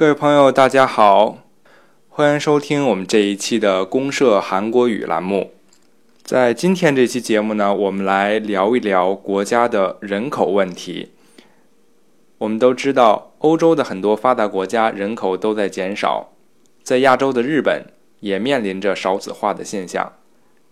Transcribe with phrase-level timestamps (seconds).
[0.00, 1.40] 各位朋友，大家好，
[2.08, 5.50] 欢迎收听我们这一期的公社韩国语栏目。
[6.22, 11.10] 在今天这期节目呢，我们来聊一聊国家的人口问题。
[12.38, 16.30] 我们都知道，欧洲的很多发达国家人口都在减少，
[16.82, 17.84] 在亚洲的日本
[18.20, 20.14] 也面临着少子化的现象。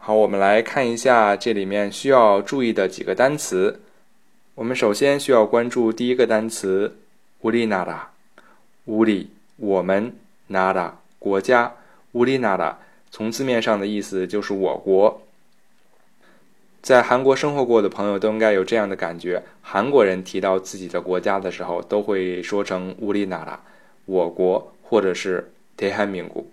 [0.00, 3.80] 好，我们来看一下这里面需要注意的几个单词。
[4.54, 6.96] 我们首先需要关注第一个单词
[7.42, 8.06] 우리나라
[8.84, 10.14] 乌里，我们
[10.48, 11.74] 나라国家
[12.12, 12.76] 乌里나라
[13.10, 15.22] 从字面上的意思就是我国。
[16.80, 23.58] 在韩国生活过的朋友都应该有这样的感觉：韩国人提到自己的国家的时候，都会说成乌里나라
[24.04, 26.44] 我国，或者是대한민 국，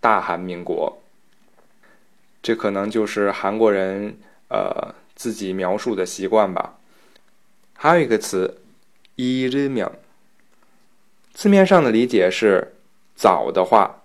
[0.00, 0.98] 大韩民国。
[2.41, 4.17] 这可能就是韩国人
[4.49, 6.77] 呃自己描述的习惯吧。
[7.73, 8.59] 还有一个词，
[9.15, 9.91] 이르 면，
[11.33, 12.75] 字面上的理解是
[13.15, 14.03] 早的话，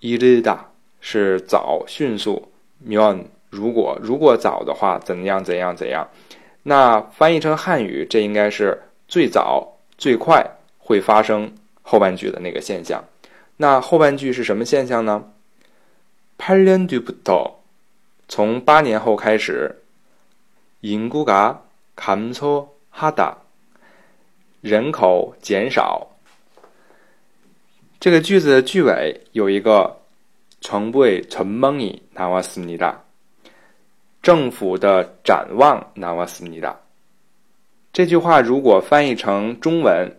[0.00, 0.58] 이르다
[1.00, 2.50] 是早、迅速，
[2.86, 6.08] 면如果如果早的话，怎样怎样怎样。
[6.64, 10.44] 那翻译成汉语，这应该是最早、最快
[10.78, 13.04] 会发生后半句的那个现象。
[13.58, 15.30] 那后半句是什么现象呢？
[16.37, 17.55] ？8년뒤부터
[18.27, 19.83] 从八年后开始，
[20.81, 23.35] 인구가감소하 다，
[24.61, 26.07] 人口减少。
[27.99, 29.99] 这个句子的句尾有一个
[30.61, 32.99] 정부의전망이나왔습니 다，
[34.21, 36.75] 政府的展望나왔습니 다。
[37.91, 40.15] 这句话如果翻译成中文，